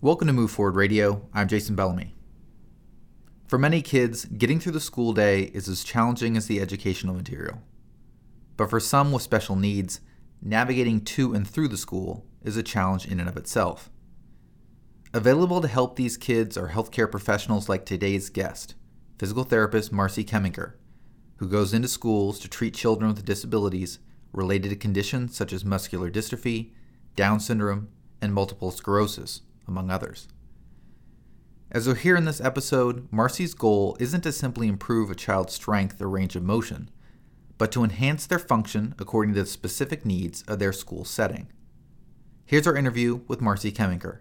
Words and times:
Welcome 0.00 0.28
to 0.28 0.32
Move 0.32 0.52
Forward 0.52 0.76
Radio. 0.76 1.28
I'm 1.34 1.48
Jason 1.48 1.74
Bellamy. 1.74 2.14
For 3.48 3.58
many 3.58 3.82
kids, 3.82 4.26
getting 4.26 4.60
through 4.60 4.70
the 4.70 4.78
school 4.78 5.12
day 5.12 5.50
is 5.52 5.68
as 5.68 5.82
challenging 5.82 6.36
as 6.36 6.46
the 6.46 6.60
educational 6.60 7.16
material. 7.16 7.62
But 8.56 8.70
for 8.70 8.78
some 8.78 9.10
with 9.10 9.24
special 9.24 9.56
needs, 9.56 10.00
navigating 10.40 11.00
to 11.00 11.34
and 11.34 11.44
through 11.44 11.66
the 11.66 11.76
school 11.76 12.24
is 12.44 12.56
a 12.56 12.62
challenge 12.62 13.08
in 13.08 13.18
and 13.18 13.28
of 13.28 13.36
itself. 13.36 13.90
Available 15.12 15.60
to 15.60 15.66
help 15.66 15.96
these 15.96 16.16
kids 16.16 16.56
are 16.56 16.68
healthcare 16.68 17.10
professionals 17.10 17.68
like 17.68 17.84
today's 17.84 18.30
guest, 18.30 18.76
physical 19.18 19.42
therapist 19.42 19.90
Marcy 19.90 20.24
Kaminker, 20.24 20.74
who 21.38 21.48
goes 21.48 21.74
into 21.74 21.88
schools 21.88 22.38
to 22.38 22.46
treat 22.46 22.72
children 22.72 23.12
with 23.12 23.24
disabilities 23.24 23.98
related 24.32 24.68
to 24.68 24.76
conditions 24.76 25.34
such 25.36 25.52
as 25.52 25.64
muscular 25.64 26.08
dystrophy, 26.08 26.70
Down 27.16 27.40
syndrome, 27.40 27.88
and 28.22 28.32
multiple 28.32 28.70
sclerosis 28.70 29.40
among 29.68 29.90
others. 29.90 30.28
As 31.70 31.86
you'll 31.86 31.96
hear 31.96 32.16
in 32.16 32.24
this 32.24 32.40
episode, 32.40 33.06
Marcy's 33.12 33.52
goal 33.52 33.96
isn't 34.00 34.22
to 34.22 34.32
simply 34.32 34.68
improve 34.68 35.10
a 35.10 35.14
child's 35.14 35.52
strength 35.52 36.00
or 36.00 36.08
range 36.08 36.34
of 36.34 36.42
motion, 36.42 36.90
but 37.58 37.70
to 37.72 37.84
enhance 37.84 38.26
their 38.26 38.38
function 38.38 38.94
according 38.98 39.34
to 39.34 39.42
the 39.42 39.46
specific 39.46 40.06
needs 40.06 40.42
of 40.42 40.58
their 40.58 40.72
school 40.72 41.04
setting. 41.04 41.48
Here's 42.46 42.66
our 42.66 42.76
interview 42.76 43.20
with 43.28 43.42
Marcy 43.42 43.70
Kaminker. 43.70 44.20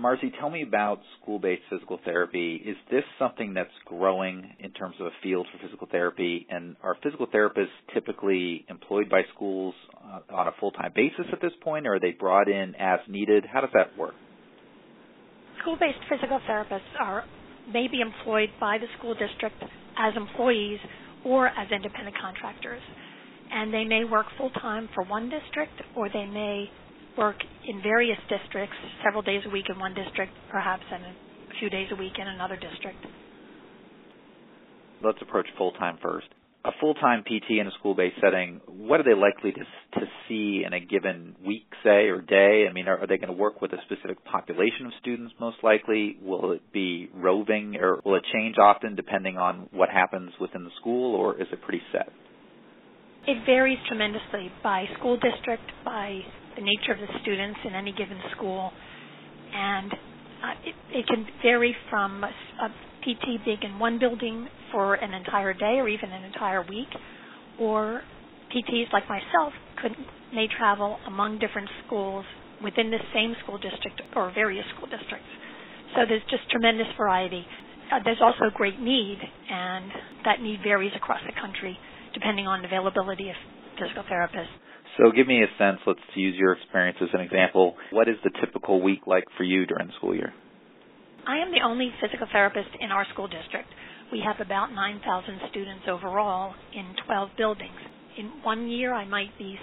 Marcy, 0.00 0.32
tell 0.40 0.48
me 0.48 0.62
about 0.62 1.00
school-based 1.20 1.60
physical 1.68 2.00
therapy. 2.06 2.54
Is 2.64 2.76
this 2.90 3.04
something 3.18 3.52
that's 3.52 3.68
growing 3.84 4.50
in 4.58 4.70
terms 4.72 4.94
of 4.98 5.06
a 5.06 5.10
field 5.22 5.46
for 5.52 5.58
physical 5.62 5.86
therapy? 5.90 6.46
And 6.48 6.74
are 6.82 6.96
physical 7.02 7.26
therapists 7.26 7.76
typically 7.92 8.64
employed 8.70 9.10
by 9.10 9.22
schools 9.34 9.74
uh, 10.02 10.20
on 10.34 10.48
a 10.48 10.52
full-time 10.58 10.92
basis 10.94 11.26
at 11.30 11.42
this 11.42 11.52
point, 11.62 11.86
or 11.86 11.96
are 11.96 12.00
they 12.00 12.12
brought 12.12 12.48
in 12.48 12.74
as 12.78 13.00
needed? 13.08 13.44
How 13.52 13.60
does 13.60 13.70
that 13.74 13.96
work? 13.98 14.14
School-based 15.60 15.98
physical 16.08 16.40
therapists 16.48 16.96
are 16.98 17.24
may 17.70 17.86
be 17.86 18.00
employed 18.00 18.48
by 18.58 18.78
the 18.78 18.86
school 18.98 19.12
district 19.12 19.62
as 19.98 20.14
employees 20.16 20.78
or 21.26 21.48
as 21.48 21.70
independent 21.70 22.16
contractors. 22.18 22.80
And 23.52 23.74
they 23.74 23.84
may 23.84 24.04
work 24.04 24.26
full-time 24.38 24.88
for 24.94 25.04
one 25.04 25.28
district, 25.28 25.74
or 25.94 26.08
they 26.08 26.24
may 26.24 26.70
work 27.16 27.36
in 27.66 27.82
various 27.82 28.18
districts, 28.28 28.76
several 29.04 29.22
days 29.22 29.42
a 29.46 29.50
week 29.50 29.66
in 29.68 29.78
one 29.78 29.94
district, 29.94 30.32
perhaps, 30.50 30.82
and 30.90 31.04
a 31.04 31.14
few 31.58 31.70
days 31.70 31.88
a 31.92 31.96
week 31.96 32.12
in 32.18 32.28
another 32.28 32.56
district. 32.56 33.04
Let's 35.02 35.18
approach 35.22 35.46
full 35.56 35.72
time 35.72 35.98
first. 36.02 36.26
A 36.62 36.72
full 36.78 36.92
time 36.92 37.22
PT 37.22 37.52
in 37.58 37.66
a 37.66 37.70
school 37.78 37.94
based 37.94 38.16
setting, 38.20 38.60
what 38.66 39.00
are 39.00 39.02
they 39.02 39.14
likely 39.18 39.50
to, 39.52 39.60
to 40.00 40.06
see 40.28 40.62
in 40.66 40.74
a 40.74 40.80
given 40.80 41.34
week, 41.44 41.64
say, 41.82 42.08
or 42.08 42.20
day? 42.20 42.66
I 42.68 42.72
mean, 42.74 42.86
are, 42.86 42.98
are 42.98 43.06
they 43.06 43.16
going 43.16 43.34
to 43.34 43.40
work 43.40 43.62
with 43.62 43.72
a 43.72 43.78
specific 43.86 44.22
population 44.26 44.84
of 44.84 44.92
students 45.00 45.32
most 45.40 45.56
likely? 45.62 46.18
Will 46.20 46.52
it 46.52 46.60
be 46.70 47.08
roving, 47.14 47.76
or 47.80 48.00
will 48.04 48.16
it 48.16 48.24
change 48.30 48.56
often 48.60 48.94
depending 48.94 49.38
on 49.38 49.70
what 49.72 49.88
happens 49.88 50.32
within 50.38 50.64
the 50.64 50.70
school, 50.78 51.14
or 51.14 51.40
is 51.40 51.48
it 51.50 51.62
pretty 51.62 51.82
set? 51.92 52.10
It 53.26 53.44
varies 53.46 53.78
tremendously 53.88 54.52
by 54.62 54.84
school 54.98 55.16
district, 55.16 55.64
by 55.82 56.20
the 56.56 56.62
nature 56.62 56.92
of 56.92 56.98
the 56.98 57.12
students 57.22 57.58
in 57.64 57.74
any 57.74 57.92
given 57.92 58.18
school, 58.36 58.70
and 59.54 59.92
uh, 59.92 60.54
it, 60.64 60.74
it, 60.98 61.06
can 61.06 61.26
vary 61.42 61.74
from 61.90 62.24
a, 62.24 62.28
a 62.28 62.68
PT 63.02 63.44
being 63.44 63.62
in 63.62 63.78
one 63.78 63.98
building 63.98 64.48
for 64.72 64.94
an 64.94 65.12
entire 65.14 65.52
day 65.52 65.78
or 65.78 65.88
even 65.88 66.10
an 66.10 66.24
entire 66.24 66.62
week, 66.62 66.88
or 67.58 68.02
PTs 68.50 68.92
like 68.92 69.08
myself 69.08 69.52
could 69.80 69.92
may 70.34 70.46
travel 70.58 70.98
among 71.06 71.38
different 71.38 71.68
schools 71.86 72.24
within 72.62 72.90
the 72.90 73.00
same 73.14 73.34
school 73.42 73.58
district 73.58 74.00
or 74.14 74.30
various 74.32 74.64
school 74.76 74.86
districts. 74.86 75.28
So 75.96 76.02
there's 76.06 76.22
just 76.30 76.48
tremendous 76.50 76.86
variety. 76.96 77.44
Uh, 77.90 77.98
there's 78.04 78.22
also 78.22 78.46
great 78.54 78.78
need, 78.78 79.18
and 79.18 79.90
that 80.24 80.40
need 80.40 80.60
varies 80.62 80.92
across 80.94 81.20
the 81.26 81.34
country 81.40 81.76
depending 82.14 82.46
on 82.46 82.64
availability 82.64 83.30
of 83.30 83.36
physical 83.78 84.02
therapists. 84.10 84.50
So 85.00 85.10
give 85.10 85.26
me 85.26 85.40
a 85.42 85.48
sense, 85.56 85.80
let's 85.86 86.00
use 86.14 86.36
your 86.36 86.52
experience 86.52 86.98
as 87.00 87.08
an 87.14 87.20
example. 87.20 87.74
What 87.90 88.06
is 88.06 88.16
the 88.22 88.30
typical 88.38 88.82
week 88.82 89.06
like 89.06 89.24
for 89.38 89.44
you 89.44 89.64
during 89.64 89.86
the 89.86 89.94
school 89.94 90.14
year? 90.14 90.34
I 91.26 91.38
am 91.38 91.52
the 91.52 91.64
only 91.64 91.90
physical 92.02 92.26
therapist 92.30 92.68
in 92.80 92.90
our 92.90 93.06
school 93.14 93.26
district. 93.26 93.68
We 94.12 94.20
have 94.26 94.44
about 94.44 94.74
9,000 94.74 95.40
students 95.50 95.84
overall 95.88 96.52
in 96.74 96.84
12 97.06 97.30
buildings. 97.38 97.80
In 98.18 98.42
one 98.42 98.68
year, 98.68 98.92
I 98.92 99.06
might 99.06 99.36
be 99.38 99.56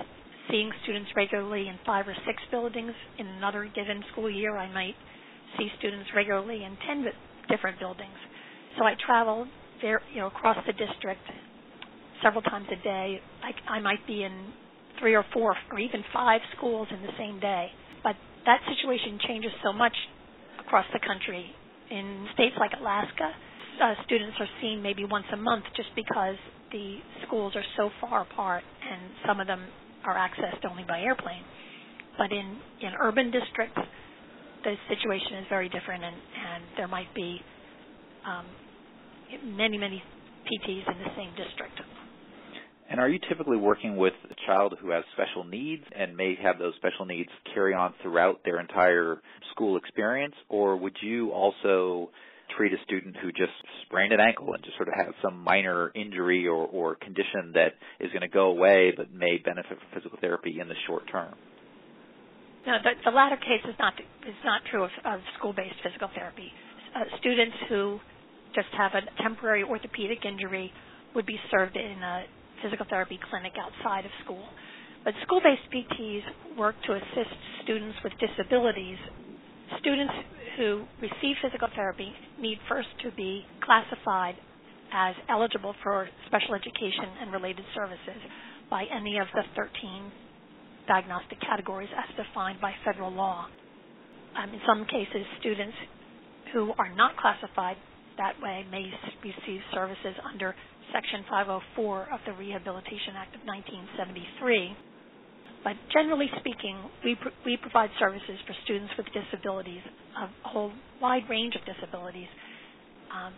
seeing 0.50 0.72
students 0.84 1.12
regularly 1.16 1.68
in 1.68 1.78
five 1.86 2.08
or 2.08 2.16
six 2.25 2.42
buildings. 2.50 2.94
In 3.19 3.28
another 3.28 3.69
given 3.75 4.02
school 4.12 4.31
year, 4.31 4.58
I 4.58 4.72
might 4.74 4.96
see 5.58 5.68
students 5.78 6.09
regularly 6.16 6.64
in 6.64 6.78
10 6.88 7.06
different 7.50 7.78
buildings. 7.80 8.18
So 8.80 8.86
I 8.86 8.96
travel 9.06 9.46
there, 9.84 10.02
you 10.14 10.22
know, 10.22 10.28
across 10.28 10.58
the 10.66 10.74
district 10.74 11.22
several 12.24 12.42
times 12.42 12.68
a 12.72 12.84
day. 12.84 13.22
I, 13.44 13.74
I 13.74 13.80
might 13.80 14.06
be 14.08 14.24
in 14.24 14.54
three 15.00 15.16
or 15.16 15.25
four 15.34 15.56
or 15.72 15.80
even 15.80 16.03
five 16.13 16.41
schools 16.58 16.88
in 16.91 17.02
the 17.02 17.13
same 17.18 17.40
day. 17.40 17.68
But 18.03 18.16
that 18.46 18.59
situation 18.68 19.19
changes 19.28 19.52
so 19.63 19.74
much 19.74 19.94
across 20.59 20.85
the 20.94 21.00
country. 21.00 21.46
In 21.90 22.28
states 22.34 22.56
like 22.59 22.72
Alaska, 22.80 23.31
uh, 23.81 23.94
students 24.06 24.36
are 24.40 24.50
seen 24.62 24.81
maybe 24.81 25.06
once 25.06 25.25
a 25.31 25.38
month 25.38 25.63
just 25.75 25.90
because 25.96 26.36
the 26.72 26.97
schools 27.25 27.53
are 27.56 27.63
so 27.78 27.90
far 28.02 28.22
apart 28.22 28.63
and 28.63 29.02
some 29.25 29.40
of 29.40 29.47
them 29.47 29.62
are 30.06 30.16
accessed 30.16 30.66
only 30.69 30.84
by 30.88 31.00
airplane. 31.00 31.44
But 32.18 32.31
in, 32.31 32.57
in 32.81 32.91
urban 33.00 33.31
districts, 33.31 33.80
the 34.63 34.75
situation 34.90 35.38
is 35.40 35.46
very 35.50 35.69
different 35.69 36.03
and, 36.03 36.16
and 36.16 36.63
there 36.75 36.88
might 36.88 37.13
be 37.13 37.40
um, 38.25 38.46
many, 39.56 39.78
many 39.78 40.02
PTs 40.44 40.88
in 40.88 40.97
the 41.00 41.12
same 41.16 41.31
district. 41.38 41.80
And 42.90 43.00
are 43.02 43.09
you 43.09 43.20
typically 43.28 43.58
working 43.58 43.98
with 43.98 44.14
a 44.31 44.36
child 44.46 44.75
who 44.80 44.92
has 44.92 45.03
special 45.14 45.44
needs 45.44 45.84
and 45.94 46.16
may 46.16 46.36
have 46.42 46.58
those 46.58 46.74
special 46.75 47.06
needs 47.06 47.30
carry 47.53 47.74
on 47.74 47.94
throughout 48.02 48.42
their 48.46 48.59
entire 48.59 49.22
school 49.52 49.78
experience? 49.78 50.36
Or 50.48 50.78
would 50.78 50.96
you 51.02 51.31
also 51.31 52.09
treat 52.56 52.72
a 52.72 52.78
student 52.86 53.18
who 53.18 53.31
just 53.31 53.52
sprained 53.86 54.14
an 54.14 54.22
ankle 54.22 54.53
and 54.53 54.64
just 54.64 54.78
sort 54.78 54.88
of 54.88 54.94
has 54.96 55.14
some 55.22 55.44
minor 55.44 55.92
injury 55.96 56.48
or, 56.48 56.66
or 56.66 56.96
condition 56.96 57.52
that 57.56 57.74
is 58.00 58.09
going 58.12 58.22
to 58.22 58.30
go 58.30 58.48
away 58.52 58.94
but 58.96 59.12
may 59.12 59.38
benefit 59.44 59.78
from 59.78 59.88
physical 59.94 60.18
therapy 60.22 60.58
in 60.62 60.69
the 60.69 60.75
short 60.88 61.04
term? 61.12 61.34
No, 62.66 62.78
the, 62.84 62.92
the 63.04 63.12
latter 63.12 63.38
case 63.38 63.64
is 63.68 63.75
not 63.80 63.94
is 64.00 64.36
not 64.44 64.62
true 64.72 64.84
of, 64.84 64.92
of 65.06 65.19
school-based 65.40 65.75
physical 65.84 66.09
therapy. 66.14 66.52
Uh, 66.96 67.04
students 67.19 67.56
who 67.69 68.00
just 68.56 68.68
have 68.78 68.92
a 68.94 69.24
temporary 69.24 69.64
orthopedic 69.64 70.25
injury 70.25 70.72
would 71.16 71.25
be 71.25 71.38
served 71.52 71.75
in 71.75 72.04
a 72.04 72.25
physical 72.63 72.85
therapy 72.90 73.19
clinic 73.29 73.53
outside 73.59 74.06
of 74.06 74.12
school. 74.23 74.44
But 75.06 75.13
school-based 75.23 75.68
PTs 75.73 76.57
work 76.57 76.75
to 76.85 76.94
assist 76.94 77.35
students 77.63 77.97
with 78.03 78.13
disabilities. 78.19 78.98
Students 79.80 80.13
who 80.57 80.86
receive 81.01 81.36
physical 81.42 81.69
therapy 81.75 82.12
need 82.39 82.59
first 82.68 82.89
to 83.04 83.12
be 83.12 83.44
classified 83.63 84.36
as 84.94 85.15
eligible 85.30 85.75
for 85.83 86.09
special 86.27 86.56
education 86.56 87.09
and 87.21 87.31
related 87.31 87.65
services 87.75 88.21
by 88.69 88.86
any 88.94 89.18
of 89.18 89.27
the 89.33 89.44
13 89.56 90.12
diagnostic 90.88 91.39
categories 91.42 91.89
as 91.98 92.15
defined 92.15 92.59
by 92.62 92.74
federal 92.86 93.12
law. 93.12 93.45
Um, 94.38 94.54
in 94.54 94.59
some 94.68 94.86
cases, 94.86 95.25
students 95.39 95.75
who 96.54 96.71
are 96.77 96.94
not 96.95 97.18
classified 97.18 97.77
that 98.18 98.36
way 98.42 98.66
may 98.69 98.90
receive 99.24 99.62
services 99.74 100.16
under 100.25 100.56
Section 100.94 101.24
504 101.30 102.10
of 102.14 102.19
the 102.25 102.34
Rehabilitation 102.34 103.16
Act 103.16 103.36
of 103.36 103.42
1973. 103.46 104.75
But 105.64 105.75
generally 105.92 106.30
speaking, 106.40 106.78
we, 107.04 107.16
pr- 107.16 107.36
we 107.46 107.58
provide 107.58 107.90
services 108.00 108.40
for 108.46 108.56
students 108.64 108.94
with 108.98 109.08
disabilities, 109.12 109.81
a 110.16 110.30
whole 110.48 110.72
wide 111.02 111.28
range 111.30 111.56
of 111.56 111.64
disabilities, 111.66 112.30
um, 113.12 113.34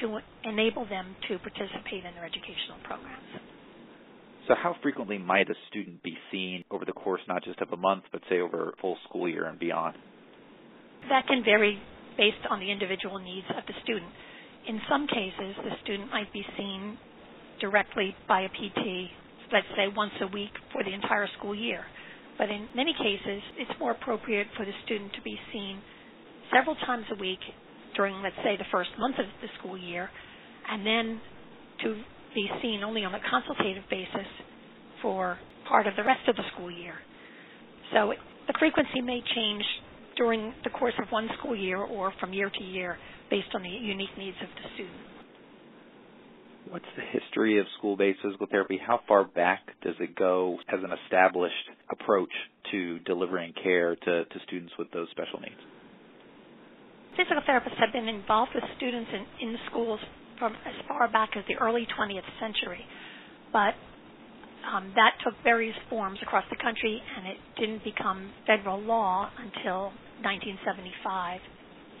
to 0.00 0.18
enable 0.48 0.86
them 0.88 1.16
to 1.28 1.38
participate 1.38 2.04
in 2.04 2.14
their 2.14 2.24
educational 2.24 2.80
programs. 2.84 3.28
So, 4.48 4.54
how 4.60 4.74
frequently 4.82 5.18
might 5.18 5.48
a 5.48 5.54
student 5.70 6.02
be 6.02 6.16
seen 6.32 6.64
over 6.70 6.84
the 6.84 6.92
course 6.92 7.20
not 7.28 7.44
just 7.44 7.60
of 7.60 7.70
a 7.72 7.76
month, 7.76 8.04
but 8.10 8.22
say 8.28 8.40
over 8.40 8.70
a 8.70 8.76
full 8.80 8.98
school 9.08 9.28
year 9.28 9.46
and 9.46 9.58
beyond? 9.58 9.96
That 11.08 11.26
can 11.28 11.44
vary 11.44 11.80
based 12.16 12.44
on 12.50 12.60
the 12.60 12.70
individual 12.70 13.18
needs 13.18 13.46
of 13.56 13.64
the 13.66 13.74
student. 13.82 14.10
In 14.68 14.80
some 14.88 15.06
cases, 15.06 15.56
the 15.64 15.74
student 15.82 16.10
might 16.10 16.32
be 16.32 16.44
seen 16.56 16.98
directly 17.60 18.14
by 18.28 18.42
a 18.42 18.48
PT, 18.48 19.10
let's 19.52 19.66
say 19.76 19.88
once 19.94 20.12
a 20.20 20.26
week 20.28 20.52
for 20.72 20.82
the 20.84 20.92
entire 20.92 21.28
school 21.38 21.54
year. 21.54 21.84
But 22.38 22.50
in 22.50 22.68
many 22.74 22.94
cases, 22.94 23.42
it's 23.58 23.70
more 23.78 23.92
appropriate 23.92 24.46
for 24.56 24.64
the 24.64 24.72
student 24.84 25.12
to 25.14 25.22
be 25.22 25.36
seen 25.52 25.80
several 26.54 26.76
times 26.86 27.04
a 27.12 27.18
week 27.20 27.40
during, 27.96 28.22
let's 28.22 28.36
say, 28.42 28.56
the 28.56 28.68
first 28.72 28.90
month 28.98 29.18
of 29.18 29.26
the 29.40 29.48
school 29.58 29.76
year, 29.76 30.08
and 30.70 30.86
then 30.86 31.20
to 31.84 32.02
be 32.34 32.48
seen 32.62 32.82
only 32.82 33.04
on 33.04 33.14
a 33.14 33.20
consultative 33.28 33.84
basis 33.90 34.28
for 35.02 35.38
part 35.68 35.86
of 35.86 35.94
the 35.96 36.04
rest 36.04 36.26
of 36.28 36.36
the 36.36 36.42
school 36.54 36.70
year. 36.70 36.94
So 37.92 38.14
the 38.46 38.54
frequency 38.58 39.00
may 39.02 39.20
change 39.34 39.64
during 40.22 40.54
the 40.62 40.70
course 40.70 40.94
of 41.02 41.10
one 41.10 41.28
school 41.36 41.56
year 41.56 41.78
or 41.78 42.12
from 42.20 42.32
year 42.32 42.48
to 42.48 42.62
year 42.62 42.96
based 43.28 43.48
on 43.54 43.62
the 43.62 43.68
unique 43.68 44.16
needs 44.16 44.36
of 44.40 44.48
the 44.54 44.68
student. 44.74 45.02
What's 46.70 46.86
the 46.96 47.02
history 47.02 47.58
of 47.58 47.66
school 47.76 47.96
based 47.96 48.20
physical 48.22 48.46
therapy? 48.48 48.78
How 48.78 49.00
far 49.08 49.24
back 49.24 49.66
does 49.82 49.96
it 49.98 50.14
go 50.14 50.58
as 50.72 50.78
an 50.84 50.90
established 51.04 51.66
approach 51.90 52.30
to 52.70 53.00
delivering 53.00 53.52
care 53.64 53.96
to, 53.96 54.24
to 54.24 54.36
students 54.46 54.72
with 54.78 54.92
those 54.92 55.08
special 55.10 55.40
needs? 55.40 55.58
Physical 57.16 57.42
therapists 57.42 57.76
have 57.80 57.92
been 57.92 58.06
involved 58.06 58.52
with 58.54 58.62
students 58.76 59.10
in, 59.12 59.48
in 59.48 59.56
schools 59.70 59.98
from 60.38 60.52
as 60.52 60.86
far 60.86 61.10
back 61.10 61.30
as 61.36 61.42
the 61.48 61.56
early 61.56 61.84
20th 61.98 62.30
century, 62.38 62.86
but 63.52 63.74
um, 64.72 64.92
that 64.94 65.18
took 65.24 65.34
various 65.42 65.76
forms 65.90 66.18
across 66.22 66.44
the 66.48 66.56
country, 66.62 67.02
and 67.16 67.26
it 67.26 67.36
didn't 67.58 67.82
become 67.84 68.30
federal 68.46 68.80
law 68.80 69.28
until 69.36 69.92
1975 70.22 71.40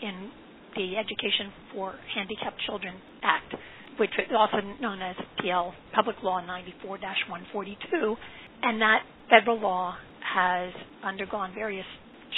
in 0.02 0.30
the 0.76 0.96
Education 0.96 1.52
for 1.74 1.94
Handicapped 2.14 2.58
Children 2.66 2.94
Act, 3.22 3.54
which 3.98 4.10
is 4.18 4.32
also 4.36 4.58
known 4.80 5.02
as 5.02 5.16
PL 5.40 5.74
Public 5.94 6.16
Law 6.22 6.40
94-142, 6.40 8.16
and 8.62 8.80
that 8.80 9.02
federal 9.28 9.60
law 9.60 9.94
has 10.22 10.72
undergone 11.04 11.52
various 11.54 11.86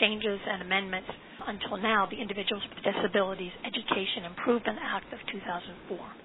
changes 0.01 0.41
and 0.51 0.63
amendments 0.63 1.09
until 1.47 1.77
now, 1.77 2.07
the 2.11 2.17
Individuals 2.21 2.63
with 2.69 2.83
Disabilities 2.85 3.53
Education 3.65 4.25
Improvement 4.25 4.79
Act 4.83 5.13
of 5.13 5.19
2004. 5.31 6.24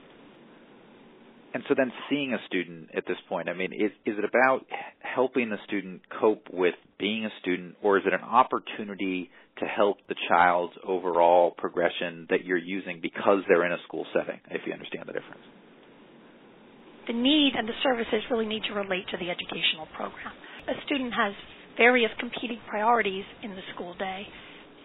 And 1.54 1.64
so 1.68 1.74
then 1.76 1.92
seeing 2.10 2.34
a 2.34 2.38
student 2.46 2.90
at 2.96 3.06
this 3.08 3.18
point, 3.28 3.50
I 3.50 3.54
mean, 3.54 3.74
is, 3.74 3.92
is 4.06 4.18
it 4.18 4.24
about 4.24 4.66
helping 5.00 5.50
the 5.50 5.58
student 5.66 6.02
cope 6.22 6.46
with 6.52 6.76
being 7.00 7.26
a 7.26 7.30
student 7.42 7.76
or 7.82 7.98
is 7.98 8.04
it 8.06 8.14
an 8.14 8.22
opportunity 8.22 9.32
to 9.58 9.66
help 9.66 9.98
the 10.08 10.16
child's 10.30 10.74
overall 10.86 11.52
progression 11.58 12.28
that 12.30 12.46
you're 12.46 12.58
using 12.58 13.00
because 13.02 13.40
they're 13.48 13.66
in 13.66 13.72
a 13.72 13.82
school 13.88 14.06
setting, 14.14 14.40
if 14.52 14.62
you 14.66 14.74
understand 14.74 15.06
the 15.08 15.14
difference? 15.14 15.42
The 17.08 17.14
need 17.14 17.54
and 17.58 17.68
the 17.68 17.74
services 17.82 18.22
really 18.30 18.46
need 18.46 18.62
to 18.70 18.74
relate 18.74 19.10
to 19.10 19.18
the 19.18 19.32
educational 19.32 19.88
program. 19.98 20.34
A 20.70 20.78
student 20.86 21.12
has 21.18 21.34
various 21.76 22.12
competing 22.20 22.60
priorities 22.70 23.26
in 23.42 23.52
the 23.52 23.66
school 23.74 23.96
day, 23.98 24.28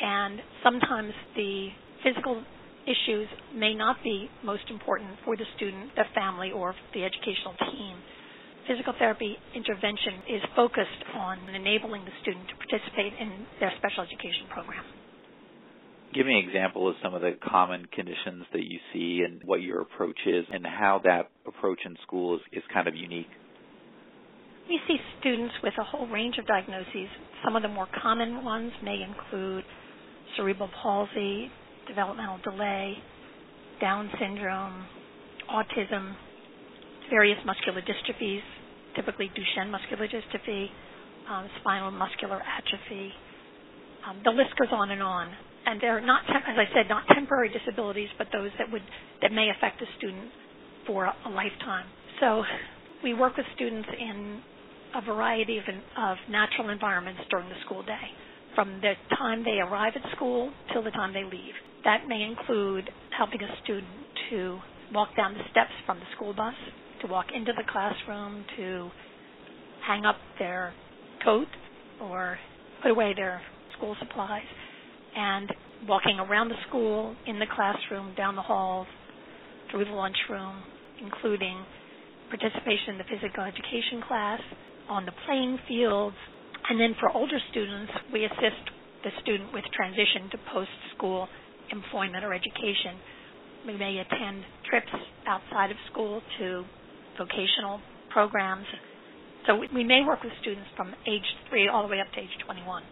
and 0.01 0.41
sometimes 0.63 1.13
the 1.37 1.69
physical 2.03 2.43
issues 2.85 3.29
may 3.55 3.75
not 3.75 3.97
be 4.03 4.29
most 4.45 4.65
important 4.71 5.11
for 5.25 5.37
the 5.37 5.45
student, 5.57 5.95
the 5.97 6.05
family, 6.15 6.51
or 6.53 6.75
the 6.93 7.05
educational 7.05 7.55
team. 7.73 7.97
Physical 8.69 8.95
therapy 8.99 9.37
intervention 9.55 10.25
is 10.29 10.43
focused 10.57 11.03
on 11.15 11.39
enabling 11.55 12.05
the 12.05 12.15
student 12.23 12.49
to 12.49 12.57
participate 12.57 13.13
in 13.21 13.45
their 13.61 13.73
special 13.77 14.05
education 14.05 14.49
program. 14.53 14.85
Give 16.15 16.27
me 16.27 16.39
an 16.39 16.49
example 16.49 16.89
of 16.89 16.95
some 17.03 17.13
of 17.13 17.23
the 17.23 17.33
common 17.43 17.87
conditions 17.87 18.47
that 18.53 18.63
you 18.63 18.79
see 18.93 19.23
and 19.27 19.43
what 19.45 19.61
your 19.63 19.81
approach 19.81 20.19
is 20.27 20.45
and 20.53 20.65
how 20.65 21.01
that 21.05 21.29
approach 21.47 21.81
in 21.85 21.97
school 22.07 22.37
is, 22.37 22.41
is 22.53 22.63
kind 22.73 22.87
of 22.87 22.95
unique. 22.95 23.29
We 24.69 24.79
see 24.87 24.97
students 25.21 25.53
with 25.63 25.75
a 25.79 25.85
whole 25.85 26.07
range 26.07 26.37
of 26.39 26.47
diagnoses. 26.47 27.09
Some 27.45 27.57
of 27.57 27.63
the 27.63 27.69
more 27.69 27.89
common 28.01 28.45
ones 28.45 28.73
may 28.83 28.97
include 29.03 29.65
cerebral 30.37 30.71
palsy, 30.83 31.51
developmental 31.89 32.39
delay, 32.45 32.95
Down 33.81 34.11
syndrome, 34.19 34.87
autism, 35.51 36.15
various 37.11 37.39
muscular 37.45 37.83
dystrophies, 37.83 38.43
typically 38.97 39.31
Duchenne 39.31 39.71
muscular 39.71 40.09
dystrophy, 40.09 40.69
um, 41.29 41.49
spinal 41.61 41.91
muscular 41.91 42.41
atrophy. 42.43 43.13
Um, 44.09 44.21
the 44.25 44.31
list 44.31 44.51
goes 44.59 44.69
on 44.73 44.91
and 44.91 45.03
on. 45.03 45.29
And 45.67 45.81
they're 45.81 46.01
not, 46.01 46.23
as 46.29 46.57
I 46.59 46.67
said, 46.75 46.89
not 46.91 47.05
temporary 47.15 47.51
disabilities, 47.51 48.09
but 48.19 48.29
those 48.33 48.51
that 48.59 48.71
would 48.71 48.83
that 49.23 49.33
may 49.33 49.49
affect 49.49 49.81
a 49.81 49.87
student 49.97 50.29
for 50.87 51.07
a, 51.07 51.15
a 51.27 51.31
lifetime. 51.31 51.87
So 52.21 52.43
we 53.03 53.15
work 53.15 53.37
with 53.37 53.47
students 53.55 53.89
in 53.99 54.43
a 54.95 55.01
variety 55.01 55.59
of, 55.59 55.65
of 55.99 56.17
natural 56.31 56.69
environments 56.69 57.23
during 57.31 57.49
the 57.49 57.55
school 57.65 57.83
day, 57.83 58.07
from 58.55 58.81
the 58.83 58.93
time 59.17 59.43
they 59.43 59.59
arrive 59.59 59.95
at 59.97 60.17
school 60.17 60.53
till 60.73 60.83
the 60.83 60.91
time 60.91 61.15
they 61.15 61.25
leave. 61.25 61.55
That 61.85 62.09
may 62.09 62.23
include 62.23 62.89
helping 63.17 63.43
a 63.43 63.63
student 63.63 63.93
to 64.31 64.59
walk 64.93 65.15
down 65.17 65.35
the 65.35 65.45
steps 65.51 65.73
from 65.85 65.99
the 65.99 66.07
school 66.17 66.35
bus, 66.35 66.55
to 67.03 67.07
walk 67.07 67.27
into 67.35 67.53
the 67.57 67.65
classroom, 67.71 68.45
to 68.57 68.91
hang 69.87 70.07
up 70.07 70.17
their 70.39 70.73
coat 71.23 71.49
or 72.01 72.39
put 72.83 72.91
away 72.91 73.13
their 73.15 73.43
school 73.77 73.95
supplies, 73.99 74.47
and 75.15 75.53
walking 75.87 76.19
around 76.19 76.49
the 76.49 76.57
school, 76.69 77.15
in 77.27 77.39
the 77.39 77.47
classroom, 77.55 78.15
down 78.17 78.35
the 78.35 78.43
halls, 78.43 78.87
through 79.71 79.85
the 79.85 79.91
lunchroom, 79.91 80.63
including 81.03 81.65
participation 82.31 82.97
in 82.97 82.99
the 82.99 83.05
physical 83.05 83.45
education 83.45 84.01
class, 84.09 84.41
on 84.89 85.05
the 85.05 85.13
playing 85.27 85.59
fields, 85.69 86.17
and 86.71 86.81
then 86.81 86.95
for 86.99 87.11
older 87.11 87.39
students, 87.51 87.93
we 88.13 88.25
assist 88.25 88.65
the 89.05 89.11
student 89.21 89.53
with 89.53 89.65
transition 89.77 90.31
to 90.31 90.39
post-school 90.53 91.29
employment 91.71 92.25
or 92.25 92.35
education. 92.35 92.99
We 93.67 93.77
may 93.77 93.99
attend 93.99 94.45
trips 94.69 94.93
outside 95.27 95.71
of 95.71 95.77
school 95.91 96.21
to 96.39 96.65
vocational 97.19 97.81
programs. 98.11 98.67
So 99.47 99.57
we 99.57 99.85
may 99.85 100.03
work 100.07 100.23
with 100.23 100.33
students 100.41 100.69
from 100.77 100.95
age 101.07 101.27
3 101.51 101.69
all 101.69 101.83
the 101.83 101.89
way 101.89 102.01
up 102.01 102.13
to 102.15 102.21
age 102.21 102.33
21. 102.45 102.83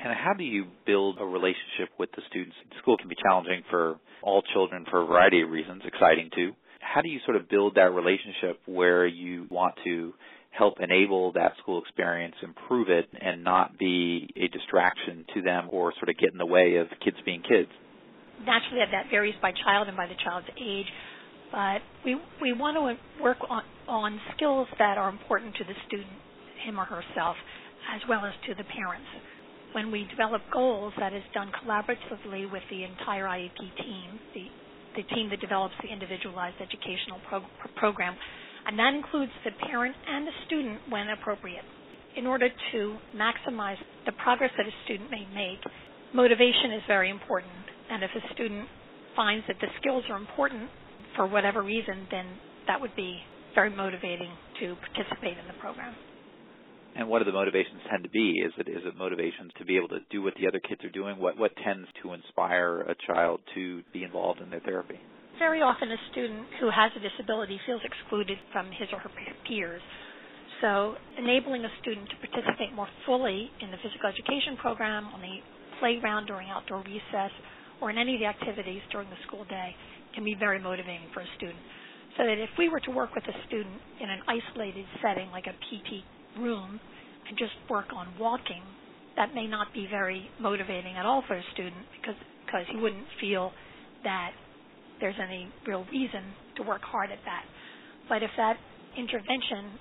And 0.00 0.12
how 0.12 0.34
do 0.36 0.44
you 0.44 0.66
build 0.86 1.16
a 1.18 1.24
relationship 1.24 1.88
with 1.98 2.10
the 2.12 2.22
students? 2.28 2.54
School 2.82 2.98
can 2.98 3.08
be 3.08 3.16
challenging 3.22 3.62
for 3.70 3.96
all 4.22 4.42
children 4.52 4.84
for 4.90 5.02
a 5.02 5.06
variety 5.06 5.40
of 5.40 5.48
reasons, 5.48 5.82
exciting 5.86 6.28
too. 6.34 6.52
How 6.80 7.00
do 7.00 7.08
you 7.08 7.20
sort 7.24 7.36
of 7.36 7.48
build 7.48 7.76
that 7.76 7.92
relationship 7.92 8.60
where 8.66 9.06
you 9.06 9.46
want 9.50 9.74
to 9.84 10.12
help 10.56 10.74
enable 10.80 11.32
that 11.32 11.52
school 11.60 11.82
experience, 11.82 12.34
improve 12.42 12.88
it, 12.88 13.08
and 13.20 13.42
not 13.42 13.76
be 13.78 14.28
a 14.36 14.48
distraction 14.48 15.24
to 15.34 15.42
them 15.42 15.68
or 15.70 15.92
sort 15.98 16.08
of 16.08 16.16
get 16.16 16.32
in 16.32 16.38
the 16.38 16.46
way 16.46 16.76
of 16.76 16.86
kids 17.04 17.16
being 17.24 17.42
kids. 17.42 17.70
Naturally, 18.46 18.82
that 18.90 19.10
varies 19.10 19.34
by 19.42 19.52
child 19.64 19.88
and 19.88 19.96
by 19.96 20.06
the 20.06 20.14
child's 20.22 20.46
age, 20.58 20.86
but 21.50 21.78
we 22.04 22.16
we 22.42 22.52
want 22.52 22.76
to 22.76 23.22
work 23.22 23.38
on 23.48 23.62
on 23.86 24.20
skills 24.36 24.66
that 24.78 24.98
are 24.98 25.08
important 25.08 25.54
to 25.56 25.64
the 25.64 25.74
student, 25.86 26.18
him 26.64 26.78
or 26.78 26.84
herself, 26.84 27.36
as 27.94 28.00
well 28.08 28.24
as 28.24 28.32
to 28.46 28.54
the 28.54 28.64
parents. 28.64 29.06
When 29.72 29.90
we 29.90 30.06
develop 30.10 30.42
goals, 30.52 30.92
that 30.98 31.12
is 31.12 31.22
done 31.32 31.50
collaboratively 31.62 32.50
with 32.50 32.62
the 32.70 32.84
entire 32.84 33.24
IEP 33.24 33.58
team, 33.58 34.20
the 34.34 34.46
the 34.96 35.02
team 35.14 35.30
that 35.30 35.40
develops 35.40 35.74
the 35.82 35.90
individualized 35.90 36.56
educational 36.60 37.18
pro- 37.28 37.46
program 37.76 38.16
and 38.66 38.78
that 38.78 38.94
includes 38.94 39.32
the 39.44 39.50
parent 39.68 39.94
and 40.08 40.26
the 40.26 40.32
student 40.46 40.80
when 40.88 41.08
appropriate. 41.08 41.64
In 42.16 42.26
order 42.26 42.48
to 42.48 42.96
maximize 43.14 43.76
the 44.06 44.12
progress 44.12 44.50
that 44.56 44.66
a 44.66 44.74
student 44.84 45.10
may 45.10 45.26
make, 45.34 45.60
motivation 46.14 46.72
is 46.72 46.82
very 46.86 47.10
important. 47.10 47.52
And 47.90 48.02
if 48.02 48.10
a 48.14 48.34
student 48.34 48.66
finds 49.16 49.44
that 49.48 49.56
the 49.60 49.68
skills 49.80 50.04
are 50.08 50.16
important 50.16 50.70
for 51.16 51.26
whatever 51.26 51.62
reason, 51.62 52.06
then 52.10 52.26
that 52.66 52.80
would 52.80 52.94
be 52.96 53.18
very 53.54 53.70
motivating 53.70 54.30
to 54.60 54.76
participate 54.76 55.38
in 55.38 55.46
the 55.46 55.58
program. 55.60 55.94
And 56.96 57.08
what 57.08 57.18
do 57.18 57.24
the 57.24 57.32
motivations 57.32 57.82
tend 57.90 58.04
to 58.04 58.10
be? 58.10 58.34
Is 58.44 58.52
it 58.56 58.68
is 58.68 58.82
it 58.86 58.96
motivations 58.96 59.50
to 59.58 59.64
be 59.64 59.76
able 59.76 59.88
to 59.88 59.98
do 60.10 60.22
what 60.22 60.34
the 60.40 60.46
other 60.46 60.60
kids 60.60 60.84
are 60.84 60.90
doing? 60.90 61.18
What 61.18 61.36
what 61.36 61.50
tends 61.64 61.88
to 62.02 62.12
inspire 62.12 62.82
a 62.82 62.94
child 63.06 63.40
to 63.54 63.82
be 63.92 64.04
involved 64.04 64.40
in 64.40 64.50
their 64.50 64.60
therapy? 64.60 65.00
Very 65.38 65.62
often 65.62 65.90
a 65.90 66.00
student 66.12 66.46
who 66.60 66.70
has 66.70 66.90
a 66.96 67.00
disability 67.00 67.60
feels 67.66 67.82
excluded 67.84 68.38
from 68.52 68.66
his 68.70 68.88
or 68.92 68.98
her 68.98 69.10
peers. 69.46 69.82
So 70.60 70.94
enabling 71.18 71.64
a 71.64 71.72
student 71.82 72.08
to 72.10 72.16
participate 72.22 72.72
more 72.74 72.88
fully 73.06 73.50
in 73.60 73.70
the 73.70 73.76
physical 73.82 74.08
education 74.08 74.56
program, 74.56 75.06
on 75.12 75.20
the 75.20 75.42
playground 75.80 76.26
during 76.26 76.48
outdoor 76.48 76.82
recess, 76.86 77.32
or 77.80 77.90
in 77.90 77.98
any 77.98 78.14
of 78.14 78.20
the 78.20 78.26
activities 78.26 78.80
during 78.90 79.10
the 79.10 79.20
school 79.26 79.44
day 79.44 79.74
can 80.14 80.24
be 80.24 80.34
very 80.38 80.60
motivating 80.60 81.10
for 81.12 81.20
a 81.20 81.30
student. 81.36 81.58
So 82.16 82.24
that 82.24 82.38
if 82.38 82.50
we 82.56 82.68
were 82.68 82.80
to 82.86 82.92
work 82.92 83.14
with 83.14 83.24
a 83.24 83.36
student 83.48 83.74
in 84.00 84.08
an 84.08 84.20
isolated 84.30 84.86
setting 85.02 85.30
like 85.30 85.46
a 85.50 85.56
PT 85.66 86.06
room 86.38 86.78
and 87.28 87.36
just 87.36 87.52
work 87.68 87.92
on 87.92 88.06
walking, 88.18 88.62
that 89.16 89.34
may 89.34 89.46
not 89.46 89.74
be 89.74 89.86
very 89.90 90.30
motivating 90.40 90.96
at 90.96 91.04
all 91.04 91.24
for 91.26 91.34
a 91.34 91.42
student 91.52 91.84
because 92.00 92.18
because 92.46 92.66
he 92.70 92.76
wouldn't 92.76 93.06
feel 93.20 93.50
that 94.04 94.30
there's 95.00 95.18
any 95.20 95.48
real 95.66 95.84
reason 95.90 96.22
to 96.56 96.62
work 96.62 96.82
hard 96.82 97.10
at 97.10 97.18
that. 97.24 97.44
But 98.08 98.22
if 98.22 98.30
that 98.36 98.56
intervention 98.96 99.78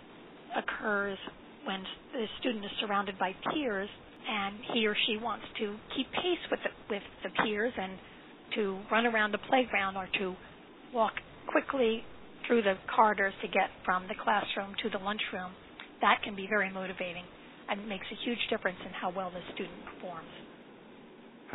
occurs 0.57 1.17
when 1.65 1.83
the 2.13 2.25
student 2.39 2.65
is 2.65 2.71
surrounded 2.79 3.17
by 3.17 3.31
peers 3.51 3.89
and 4.27 4.55
he 4.73 4.87
or 4.87 4.95
she 5.07 5.17
wants 5.17 5.45
to 5.59 5.75
keep 5.95 6.07
pace 6.11 6.43
with 6.51 6.59
the, 6.63 6.71
with 6.89 7.03
the 7.23 7.29
peers 7.43 7.73
and 7.77 7.93
to 8.55 8.79
run 8.91 9.05
around 9.05 9.31
the 9.31 9.43
playground 9.49 9.97
or 9.97 10.07
to 10.19 10.35
walk 10.93 11.13
quickly 11.47 12.03
through 12.47 12.61
the 12.61 12.75
corridors 12.95 13.33
to 13.41 13.47
get 13.47 13.71
from 13.85 14.03
the 14.07 14.15
classroom 14.23 14.75
to 14.83 14.89
the 14.89 15.03
lunchroom, 15.03 15.51
that 16.01 16.19
can 16.23 16.35
be 16.35 16.47
very 16.47 16.71
motivating 16.71 17.23
and 17.69 17.87
makes 17.87 18.05
a 18.11 18.17
huge 18.25 18.39
difference 18.49 18.77
in 18.85 18.91
how 18.91 19.11
well 19.15 19.31
the 19.31 19.41
student 19.53 19.75
performs. 19.95 20.29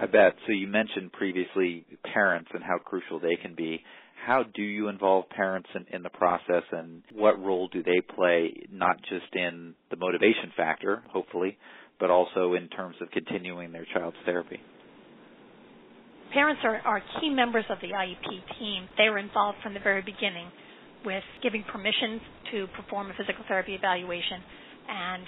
I 0.01 0.07
bet. 0.07 0.35
So 0.47 0.53
you 0.53 0.69
mentioned 0.69 1.13
previously 1.13 1.85
parents 2.13 2.49
and 2.55 2.63
how 2.63 2.79
crucial 2.79 3.19
they 3.19 3.37
can 3.37 3.55
be. 3.55 3.83
How 4.25 4.45
do 4.55 4.63
you 4.63 4.89
involve 4.89 5.29
parents 5.31 5.69
in, 5.75 5.87
in 5.95 6.03
the 6.03 6.11
process 6.11 6.63
and 6.71 7.03
what 7.13 7.43
role 7.43 7.69
do 7.69 7.83
they 7.83 8.01
play, 8.15 8.53
not 8.71 8.97
just 9.09 9.35
in 9.35 9.75
the 9.91 9.97
motivation 9.97 10.53
factor, 10.57 11.03
hopefully, 11.11 11.59
but 11.99 12.11
also 12.11 12.55
in 12.55 12.69
terms 12.69 12.97
of 13.01 13.11
continuing 13.11 13.73
their 13.73 13.87
child's 13.93 14.17
therapy? 14.25 14.61
Parents 16.33 16.61
are, 16.63 16.77
are 16.85 17.03
key 17.21 17.31
members 17.31 17.65
of 17.71 17.79
the 17.81 17.89
IEP 17.89 18.59
team. 18.59 18.89
They 18.99 19.09
were 19.09 19.19
involved 19.19 19.59
from 19.63 19.75
the 19.75 19.81
very 19.81 20.03
beginning 20.03 20.51
with 21.05 21.23
giving 21.43 21.65
permission 21.73 22.21
to 22.53 22.67
perform 22.77 23.11
a 23.11 23.15
physical 23.15 23.45
therapy 23.49 23.75
evaluation 23.75 24.43
and 24.89 25.25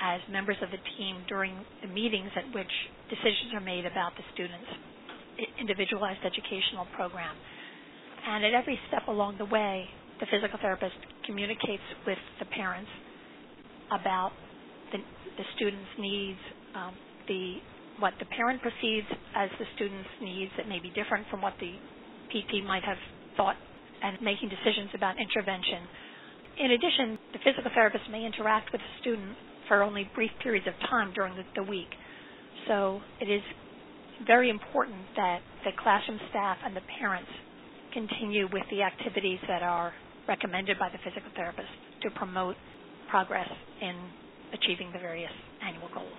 as 0.00 0.20
members 0.32 0.56
of 0.62 0.70
the 0.70 0.80
team 0.96 1.22
during 1.28 1.54
the 1.82 1.88
meetings 1.88 2.30
at 2.36 2.44
which 2.54 2.72
decisions 3.12 3.52
are 3.54 3.60
made 3.60 3.84
about 3.84 4.16
the 4.16 4.24
student's 4.34 4.68
individualized 5.60 6.20
educational 6.24 6.86
program. 6.96 7.36
And 8.26 8.44
at 8.44 8.52
every 8.52 8.78
step 8.88 9.08
along 9.08 9.38
the 9.38 9.46
way, 9.48 9.86
the 10.20 10.26
physical 10.30 10.58
therapist 10.60 10.96
communicates 11.24 11.84
with 12.06 12.18
the 12.38 12.44
parents 12.46 12.90
about 13.92 14.32
the, 14.92 14.98
the 15.36 15.44
student's 15.56 15.88
needs, 15.98 16.40
um, 16.76 16.94
the 17.28 17.56
what 17.98 18.14
the 18.18 18.24
parent 18.32 18.62
perceives 18.64 19.06
as 19.36 19.50
the 19.60 19.66
student's 19.76 20.08
needs 20.24 20.50
that 20.56 20.66
may 20.68 20.80
be 20.80 20.88
different 20.96 21.26
from 21.28 21.42
what 21.44 21.52
the 21.60 21.76
PT 22.32 22.64
might 22.64 22.82
have 22.82 22.96
thought, 23.36 23.56
and 24.02 24.16
making 24.24 24.48
decisions 24.48 24.88
about 24.96 25.20
intervention. 25.20 25.84
In 26.56 26.70
addition, 26.72 27.18
the 27.36 27.40
physical 27.44 27.70
therapist 27.74 28.04
may 28.10 28.24
interact 28.24 28.72
with 28.72 28.80
the 28.80 28.92
student 29.04 29.36
for 29.70 29.84
only 29.84 30.10
brief 30.16 30.32
periods 30.42 30.66
of 30.66 30.74
time 30.90 31.12
during 31.14 31.36
the, 31.36 31.44
the 31.54 31.62
week. 31.62 31.86
So 32.66 33.00
it 33.20 33.30
is 33.30 33.40
very 34.26 34.50
important 34.50 34.98
that 35.14 35.38
the 35.64 35.70
classroom 35.80 36.18
staff 36.28 36.58
and 36.66 36.74
the 36.74 36.82
parents 36.98 37.30
continue 37.94 38.48
with 38.52 38.64
the 38.72 38.82
activities 38.82 39.38
that 39.46 39.62
are 39.62 39.94
recommended 40.26 40.76
by 40.76 40.88
the 40.90 40.98
physical 41.04 41.30
therapist 41.36 41.68
to 42.02 42.10
promote 42.10 42.56
progress 43.08 43.48
in 43.80 43.94
achieving 44.52 44.90
the 44.92 44.98
various 44.98 45.30
annual 45.62 45.88
goals. 45.94 46.18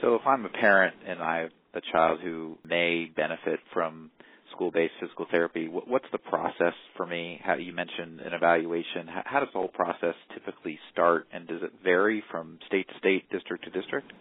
So 0.00 0.14
if 0.14 0.22
I'm 0.24 0.44
a 0.44 0.48
parent 0.48 0.94
and 1.04 1.20
I 1.20 1.38
have 1.40 1.50
a 1.74 1.80
child 1.92 2.20
who 2.22 2.58
may 2.64 3.10
benefit 3.16 3.58
from 3.74 4.12
school-based 4.58 4.94
physical 5.00 5.24
therapy, 5.30 5.68
what's 5.68 6.04
the 6.10 6.18
process 6.18 6.74
for 6.96 7.06
me? 7.06 7.40
How 7.44 7.54
you 7.54 7.72
mentioned 7.72 8.20
an 8.20 8.32
evaluation. 8.34 9.06
How 9.06 9.38
does 9.38 9.48
the 9.52 9.60
whole 9.60 9.68
process 9.68 10.14
typically 10.34 10.80
start, 10.90 11.28
and 11.32 11.46
does 11.46 11.62
it 11.62 11.70
vary 11.84 12.24
from 12.28 12.58
state 12.66 12.88
to 12.88 12.98
state, 12.98 13.30
district 13.30 13.62
to 13.64 13.70
district? 13.70 14.12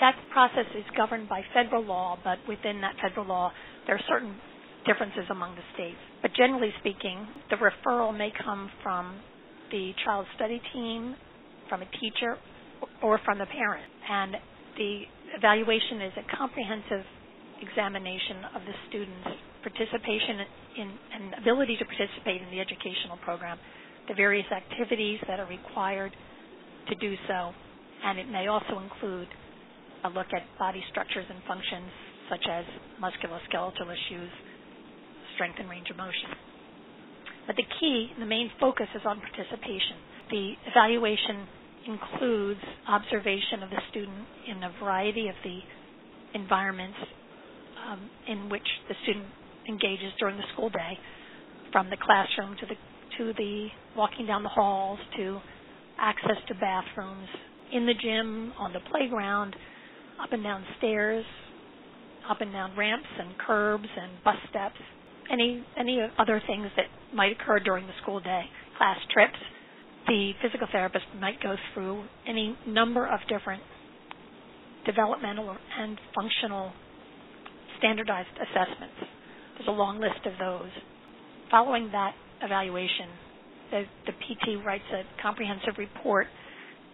That 0.00 0.16
process 0.32 0.66
is 0.76 0.82
governed 0.96 1.28
by 1.28 1.42
federal 1.54 1.84
law, 1.84 2.18
but 2.24 2.38
within 2.48 2.80
that 2.80 2.96
federal 3.00 3.26
law, 3.26 3.52
there 3.86 3.94
are 3.94 4.02
certain 4.08 4.34
differences 4.84 5.30
among 5.30 5.54
the 5.54 5.62
states. 5.74 5.98
But 6.20 6.32
generally 6.36 6.72
speaking, 6.80 7.24
the 7.50 7.56
referral 7.56 8.16
may 8.16 8.32
come 8.44 8.68
from 8.82 9.20
the 9.70 9.92
child 10.04 10.26
study 10.34 10.60
team, 10.72 11.14
from 11.68 11.82
a 11.82 11.86
teacher, 12.00 12.38
or 13.04 13.20
from 13.24 13.38
the 13.38 13.46
parent. 13.46 13.86
And 14.10 14.34
the 14.76 15.02
evaluation 15.36 16.02
is 16.02 16.12
a 16.16 16.36
comprehensive 16.36 17.06
examination 17.60 18.44
of 18.54 18.62
the 18.62 18.76
student's 18.88 19.34
participation 19.62 20.36
in 20.78 20.88
and 21.14 21.24
ability 21.42 21.76
to 21.76 21.84
participate 21.84 22.42
in 22.42 22.50
the 22.50 22.60
educational 22.60 23.18
program, 23.24 23.58
the 24.08 24.14
various 24.14 24.46
activities 24.50 25.18
that 25.26 25.40
are 25.40 25.48
required 25.48 26.12
to 26.88 26.94
do 26.96 27.14
so, 27.26 27.52
and 28.04 28.18
it 28.18 28.28
may 28.30 28.46
also 28.46 28.78
include 28.78 29.28
a 30.04 30.08
look 30.10 30.30
at 30.32 30.42
body 30.58 30.82
structures 30.90 31.26
and 31.28 31.42
functions 31.46 31.90
such 32.30 32.44
as 32.50 32.64
musculoskeletal 33.02 33.88
issues, 33.88 34.30
strength 35.34 35.58
and 35.58 35.68
range 35.68 35.90
of 35.90 35.96
motion. 35.96 36.30
But 37.46 37.56
the 37.56 37.64
key, 37.80 38.12
the 38.18 38.26
main 38.26 38.50
focus 38.60 38.86
is 38.94 39.02
on 39.06 39.20
participation. 39.20 39.96
The 40.30 40.52
evaluation 40.70 41.48
includes 41.88 42.60
observation 42.86 43.62
of 43.62 43.70
the 43.70 43.80
student 43.90 44.26
in 44.46 44.62
a 44.62 44.70
variety 44.82 45.28
of 45.28 45.34
the 45.42 45.58
environments 46.34 46.98
um, 47.86 48.10
in 48.26 48.48
which 48.48 48.66
the 48.88 48.94
student 49.02 49.26
engages 49.68 50.12
during 50.18 50.36
the 50.36 50.44
school 50.54 50.70
day, 50.70 50.98
from 51.72 51.90
the 51.90 51.96
classroom 51.96 52.56
to 52.60 52.66
the 52.66 52.74
to 53.18 53.32
the 53.36 53.68
walking 53.96 54.26
down 54.26 54.42
the 54.42 54.48
halls 54.48 54.98
to 55.16 55.40
access 55.98 56.36
to 56.46 56.54
bathrooms, 56.54 57.28
in 57.72 57.86
the 57.86 57.94
gym, 57.94 58.52
on 58.58 58.72
the 58.72 58.80
playground, 58.90 59.54
up 60.22 60.32
and 60.32 60.42
down 60.42 60.64
stairs, 60.78 61.24
up 62.30 62.40
and 62.40 62.52
down 62.52 62.76
ramps 62.76 63.08
and 63.18 63.36
curbs 63.38 63.88
and 64.00 64.12
bus 64.24 64.36
steps, 64.50 64.76
any 65.30 65.64
any 65.78 66.00
other 66.18 66.40
things 66.46 66.68
that 66.76 66.86
might 67.14 67.32
occur 67.32 67.58
during 67.60 67.86
the 67.86 67.92
school 68.02 68.20
day, 68.20 68.42
class 68.76 68.98
trips. 69.12 69.38
The 70.06 70.32
physical 70.42 70.66
therapist 70.72 71.04
might 71.20 71.42
go 71.42 71.54
through 71.74 72.04
any 72.26 72.56
number 72.66 73.06
of 73.06 73.20
different 73.28 73.62
developmental 74.86 75.54
and 75.78 75.98
functional 76.14 76.72
standardized 77.78 78.34
assessments. 78.36 78.98
There's 79.56 79.68
a 79.68 79.76
long 79.76 80.00
list 80.00 80.26
of 80.26 80.32
those. 80.38 80.70
Following 81.50 81.90
that 81.92 82.12
evaluation, 82.42 83.08
the, 83.70 83.82
the 84.06 84.12
PT 84.12 84.64
writes 84.64 84.84
a 84.92 85.02
comprehensive 85.22 85.78
report, 85.78 86.26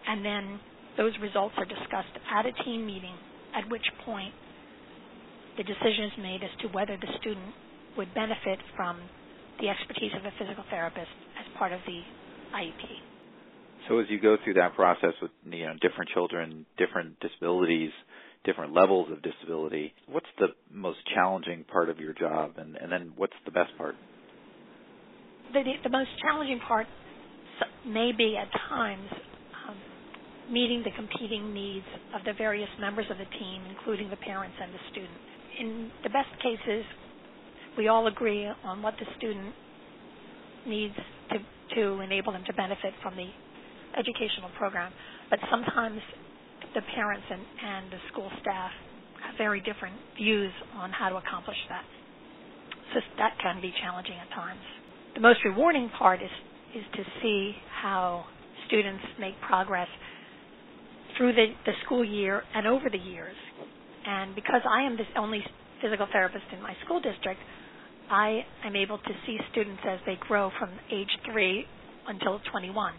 and 0.07 0.25
then 0.25 0.59
those 0.97 1.13
results 1.21 1.55
are 1.57 1.65
discussed 1.65 2.15
at 2.31 2.45
a 2.45 2.53
team 2.63 2.85
meeting, 2.85 3.15
at 3.55 3.69
which 3.69 3.85
point 4.05 4.33
the 5.57 5.63
decision 5.63 6.05
is 6.05 6.15
made 6.19 6.43
as 6.43 6.51
to 6.61 6.67
whether 6.69 6.97
the 6.97 7.07
student 7.19 7.53
would 7.97 8.13
benefit 8.13 8.59
from 8.75 8.99
the 9.61 9.69
expertise 9.69 10.11
of 10.17 10.25
a 10.25 10.31
physical 10.37 10.63
therapist 10.69 11.11
as 11.39 11.45
part 11.57 11.71
of 11.71 11.79
the 11.85 12.01
IEP. 12.55 12.83
So 13.87 13.99
as 13.99 14.05
you 14.09 14.19
go 14.19 14.35
through 14.43 14.55
that 14.55 14.75
process 14.75 15.13
with 15.21 15.31
you 15.45 15.65
know 15.65 15.73
different 15.81 16.09
children, 16.13 16.65
different 16.77 17.19
disabilities, 17.19 17.91
different 18.45 18.73
levels 18.73 19.11
of 19.11 19.21
disability. 19.21 19.93
What's 20.07 20.27
the 20.39 20.47
most 20.71 20.99
challenging 21.13 21.65
part 21.65 21.89
of 21.89 21.99
your 21.99 22.13
job, 22.13 22.53
and, 22.57 22.75
and 22.75 22.91
then 22.91 23.13
what's 23.15 23.33
the 23.45 23.51
best 23.51 23.71
part? 23.77 23.95
The, 25.53 25.63
the 25.83 25.89
most 25.89 26.09
challenging 26.21 26.59
part 26.67 26.87
may 27.87 28.11
be 28.11 28.35
at 28.37 28.49
times 28.69 29.07
um, 29.67 29.77
meeting 30.51 30.83
the 30.83 30.91
competing 30.91 31.53
needs 31.53 31.85
of 32.15 32.21
the 32.25 32.33
various 32.33 32.69
members 32.79 33.05
of 33.11 33.17
the 33.17 33.29
team, 33.39 33.61
including 33.69 34.09
the 34.09 34.17
parents 34.17 34.55
and 34.61 34.73
the 34.73 34.79
student. 34.91 35.17
In 35.59 35.91
the 36.03 36.09
best 36.09 36.29
cases, 36.41 36.83
we 37.77 37.87
all 37.87 38.07
agree 38.07 38.47
on 38.63 38.81
what 38.81 38.95
the 38.99 39.05
student 39.17 39.53
needs 40.67 40.95
to, 41.31 41.75
to 41.75 42.01
enable 42.01 42.33
them 42.33 42.43
to 42.47 42.53
benefit 42.53 42.93
from 43.01 43.15
the 43.15 43.29
educational 43.97 44.49
program. 44.57 44.91
But 45.29 45.39
sometimes 45.51 46.01
the 46.75 46.81
parents 46.93 47.25
and, 47.31 47.41
and 47.41 47.91
the 47.91 47.97
school 48.11 48.29
staff 48.41 48.71
have 49.25 49.35
very 49.37 49.59
different 49.61 49.95
views 50.17 50.51
on 50.75 50.91
how 50.91 51.09
to 51.09 51.15
accomplish 51.15 51.57
that. 51.69 51.83
So 52.93 52.99
that 53.17 53.33
can 53.41 53.61
be 53.61 53.73
challenging 53.81 54.15
at 54.21 54.29
times. 54.35 54.61
The 55.15 55.21
most 55.21 55.39
rewarding 55.43 55.89
part 55.97 56.21
is 56.21 56.29
is 56.75 56.83
to 56.93 57.03
see 57.21 57.53
how 57.81 58.25
students 58.67 59.01
make 59.17 59.33
progress 59.47 59.87
through 61.17 61.31
the, 61.33 61.47
the 61.65 61.71
school 61.85 62.03
year 62.03 62.43
and 62.53 62.67
over 62.67 62.89
the 62.89 62.97
years. 62.97 63.35
And 64.05 64.35
because 64.35 64.61
I 64.69 64.83
am 64.83 64.97
the 64.97 65.05
only 65.19 65.39
physical 65.81 66.05
therapist 66.11 66.43
in 66.53 66.61
my 66.61 66.73
school 66.83 66.99
district, 66.99 67.39
I 68.11 68.41
am 68.65 68.75
able 68.75 68.97
to 68.97 69.13
see 69.25 69.37
students 69.51 69.81
as 69.87 69.99
they 70.05 70.17
grow 70.27 70.51
from 70.59 70.69
age 70.91 71.09
three 71.31 71.65
until 72.07 72.39
21. 72.51 72.93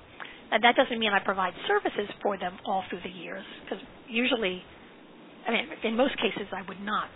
And 0.52 0.62
that 0.62 0.76
doesn't 0.76 0.98
mean 0.98 1.12
I 1.12 1.18
provide 1.24 1.52
services 1.66 2.08
for 2.22 2.38
them 2.38 2.56
all 2.66 2.84
through 2.88 3.00
the 3.02 3.10
years, 3.10 3.44
because 3.64 3.82
usually, 4.08 4.62
I 5.46 5.50
mean, 5.50 5.66
in 5.84 5.96
most 5.96 6.16
cases, 6.16 6.46
I 6.52 6.62
would 6.68 6.80
not. 6.80 7.08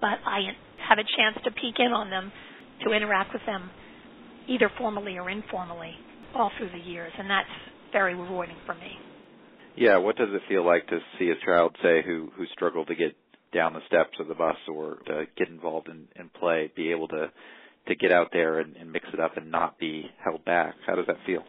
But 0.00 0.18
I 0.24 0.56
have 0.88 0.98
a 0.98 1.04
chance 1.16 1.36
to 1.44 1.50
peek 1.50 1.76
in 1.78 1.92
on 1.92 2.10
them, 2.10 2.32
to 2.84 2.92
interact 2.92 3.32
with 3.32 3.42
them, 3.46 3.70
either 4.48 4.70
formally 4.78 5.18
or 5.18 5.28
informally, 5.28 5.92
all 6.34 6.50
through 6.58 6.70
the 6.70 6.90
years, 6.90 7.12
and 7.18 7.28
that's 7.28 7.48
very 7.92 8.14
rewarding 8.14 8.56
for 8.64 8.74
me. 8.74 8.96
Yeah, 9.76 9.98
what 9.98 10.16
does 10.16 10.28
it 10.32 10.42
feel 10.48 10.64
like 10.64 10.86
to 10.88 10.98
see 11.18 11.30
a 11.30 11.44
child, 11.44 11.76
say, 11.82 12.02
who 12.02 12.30
who 12.36 12.46
struggled 12.46 12.88
to 12.88 12.94
get 12.94 13.14
down 13.52 13.74
the 13.74 13.80
steps 13.86 14.18
of 14.20 14.28
the 14.28 14.34
bus 14.34 14.56
or 14.68 14.98
to 15.06 15.24
get 15.36 15.48
involved 15.48 15.88
in, 15.88 16.08
in 16.16 16.30
play, 16.30 16.72
be 16.74 16.90
able 16.90 17.08
to 17.08 17.30
to 17.88 17.94
get 17.94 18.10
out 18.10 18.28
there 18.32 18.58
and, 18.58 18.76
and 18.76 18.90
mix 18.90 19.06
it 19.12 19.20
up 19.20 19.36
and 19.36 19.50
not 19.50 19.78
be 19.78 20.10
held 20.24 20.44
back? 20.44 20.74
How 20.86 20.94
does 20.94 21.06
that 21.06 21.18
feel? 21.26 21.44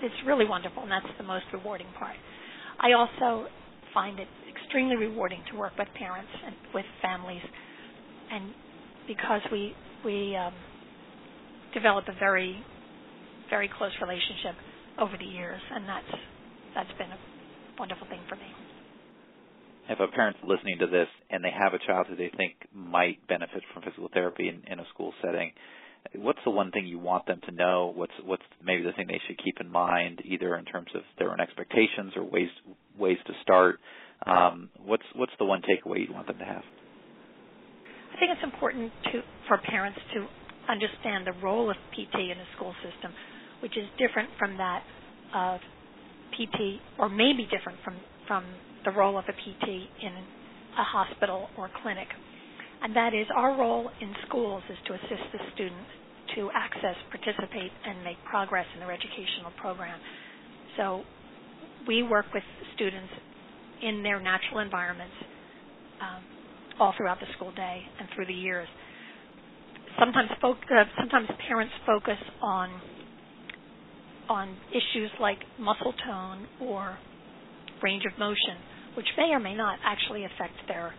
It's 0.00 0.14
really 0.26 0.46
wonderful, 0.46 0.82
and 0.82 0.92
that's 0.92 1.10
the 1.18 1.24
most 1.24 1.44
rewarding 1.52 1.88
part. 1.98 2.16
I 2.78 2.92
also 2.92 3.48
find 3.92 4.20
it 4.20 4.28
extremely 4.48 4.96
rewarding 4.96 5.42
to 5.50 5.58
work 5.58 5.72
with 5.78 5.88
parents 5.98 6.30
and 6.44 6.54
with 6.74 6.86
families, 7.02 7.42
and 8.30 8.52
because 9.06 9.40
we 9.50 9.74
we 10.04 10.36
um, 10.36 10.54
develop 11.74 12.04
a 12.08 12.18
very 12.18 12.62
very 13.50 13.70
close 13.76 13.92
relationship 14.00 14.54
over 15.00 15.16
the 15.18 15.24
years, 15.24 15.60
and 15.72 15.88
that's 15.88 16.20
that's 16.74 16.98
been 16.98 17.10
a 17.10 17.18
wonderful 17.78 18.06
thing 18.08 18.20
for 18.28 18.36
me. 18.36 18.50
If 19.88 19.98
a 20.00 20.06
parent's 20.08 20.38
listening 20.44 20.78
to 20.80 20.86
this 20.86 21.08
and 21.30 21.42
they 21.42 21.50
have 21.50 21.72
a 21.72 21.78
child 21.86 22.06
who 22.08 22.16
they 22.16 22.30
think 22.36 22.54
might 22.74 23.26
benefit 23.26 23.62
from 23.72 23.82
physical 23.82 24.10
therapy 24.12 24.48
in, 24.48 24.62
in 24.70 24.80
a 24.80 24.86
school 24.92 25.14
setting, 25.24 25.52
what's 26.16 26.38
the 26.44 26.50
one 26.50 26.70
thing 26.70 26.86
you 26.86 26.98
want 26.98 27.26
them 27.26 27.40
to 27.46 27.52
know? 27.52 27.92
What's 27.94 28.12
what's 28.24 28.42
maybe 28.62 28.82
the 28.82 28.92
thing 28.92 29.06
they 29.06 29.20
should 29.26 29.42
keep 29.42 29.56
in 29.60 29.70
mind, 29.70 30.22
either 30.24 30.56
in 30.56 30.64
terms 30.64 30.88
of 30.94 31.02
their 31.18 31.30
own 31.30 31.40
expectations 31.40 32.12
or 32.16 32.24
ways 32.24 32.48
ways 32.98 33.18
to 33.26 33.32
start? 33.42 33.78
Um, 34.26 34.70
what's 34.84 35.04
what's 35.14 35.32
the 35.38 35.44
one 35.44 35.62
takeaway 35.62 36.06
you 36.06 36.12
want 36.12 36.26
them 36.26 36.38
to 36.38 36.44
have? 36.44 36.62
I 38.14 38.18
think 38.18 38.32
it's 38.32 38.44
important 38.44 38.92
to 39.12 39.22
for 39.46 39.58
parents 39.58 39.98
to 40.14 40.26
understand 40.68 41.26
the 41.26 41.32
role 41.42 41.70
of 41.70 41.76
PT 41.94 42.14
in 42.14 42.36
the 42.36 42.48
school 42.56 42.74
system, 42.82 43.12
which 43.62 43.76
is 43.76 43.84
different 43.98 44.28
from 44.38 44.56
that 44.58 44.82
of 45.34 45.60
PT, 46.36 46.80
or 46.98 47.08
maybe 47.08 47.48
different 47.50 47.78
from, 47.84 47.96
from 48.26 48.44
the 48.84 48.90
role 48.92 49.18
of 49.18 49.24
a 49.28 49.32
PT 49.32 49.66
in 50.02 50.12
a 50.78 50.84
hospital 50.84 51.48
or 51.56 51.70
clinic. 51.82 52.08
And 52.82 52.94
that 52.94 53.14
is 53.14 53.26
our 53.34 53.58
role 53.58 53.90
in 54.00 54.14
schools 54.26 54.62
is 54.70 54.78
to 54.86 54.94
assist 54.94 55.32
the 55.32 55.38
student 55.54 55.86
to 56.36 56.50
access, 56.54 56.94
participate, 57.10 57.72
and 57.86 58.04
make 58.04 58.16
progress 58.24 58.66
in 58.74 58.80
their 58.80 58.92
educational 58.92 59.50
program. 59.60 59.98
So 60.76 61.02
we 61.86 62.02
work 62.02 62.26
with 62.32 62.42
students 62.74 63.10
in 63.82 64.02
their 64.02 64.20
natural 64.20 64.60
environments 64.60 65.14
um, 66.00 66.22
all 66.78 66.94
throughout 66.96 67.18
the 67.20 67.26
school 67.36 67.52
day 67.52 67.82
and 67.98 68.08
through 68.14 68.26
the 68.26 68.34
years. 68.34 68.68
Sometimes, 69.98 70.30
uh, 70.42 70.54
sometimes 70.98 71.28
parents 71.48 71.72
focus 71.86 72.18
on 72.42 72.80
on 74.28 74.54
issues 74.70 75.10
like 75.20 75.38
muscle 75.58 75.94
tone 76.06 76.46
or 76.60 76.98
range 77.82 78.02
of 78.04 78.18
motion, 78.18 78.60
which 78.94 79.06
may 79.16 79.30
or 79.32 79.40
may 79.40 79.54
not 79.54 79.78
actually 79.82 80.24
affect 80.24 80.52
their 80.68 80.92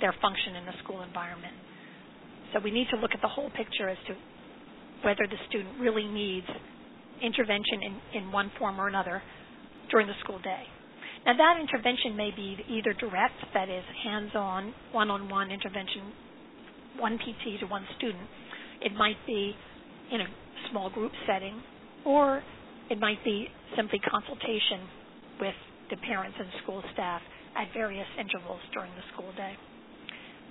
their 0.00 0.14
function 0.20 0.56
in 0.56 0.64
the 0.66 0.72
school 0.82 1.02
environment. 1.02 1.54
So 2.52 2.60
we 2.62 2.70
need 2.70 2.88
to 2.90 2.96
look 2.96 3.12
at 3.14 3.20
the 3.22 3.28
whole 3.28 3.50
picture 3.50 3.88
as 3.88 3.98
to 4.08 4.14
whether 5.02 5.26
the 5.28 5.38
student 5.48 5.78
really 5.80 6.04
needs 6.04 6.46
intervention 7.22 7.80
in, 7.82 8.22
in 8.22 8.32
one 8.32 8.50
form 8.58 8.80
or 8.80 8.88
another 8.88 9.22
during 9.90 10.06
the 10.06 10.18
school 10.24 10.38
day. 10.40 10.64
Now 11.26 11.36
that 11.36 11.60
intervention 11.60 12.16
may 12.16 12.30
be 12.34 12.56
either 12.68 12.94
direct, 12.94 13.36
that 13.52 13.68
is 13.68 13.84
hands-on, 14.04 14.74
one-on-one 14.92 15.50
intervention, 15.50 16.12
one 16.98 17.18
PT 17.18 17.60
to 17.60 17.66
one 17.66 17.84
student. 17.98 18.24
It 18.80 18.92
might 18.94 19.18
be 19.26 19.54
in 20.12 20.22
a 20.22 20.26
small 20.70 20.90
group 20.90 21.12
setting 21.26 21.62
or 22.04 22.42
it 22.88 22.98
might 22.98 23.22
be 23.24 23.48
simply 23.76 24.00
consultation 24.00 24.88
with 25.40 25.54
the 25.90 25.96
parents 25.98 26.36
and 26.38 26.48
school 26.62 26.82
staff 26.94 27.20
at 27.56 27.68
various 27.74 28.06
intervals 28.18 28.60
during 28.72 28.90
the 28.94 29.02
school 29.12 29.30
day 29.36 29.54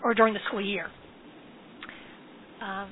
or 0.04 0.14
during 0.14 0.34
the 0.34 0.40
school 0.48 0.62
year. 0.62 0.88
Um, 2.62 2.90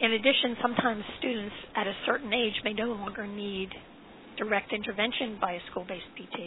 in 0.00 0.12
addition, 0.12 0.56
sometimes 0.60 1.02
students 1.18 1.54
at 1.76 1.86
a 1.86 1.94
certain 2.04 2.32
age 2.32 2.54
may 2.64 2.74
no 2.74 2.86
longer 2.86 3.26
need 3.26 3.70
direct 4.36 4.72
intervention 4.72 5.38
by 5.40 5.52
a 5.52 5.60
school-based 5.70 6.12
PT, 6.16 6.38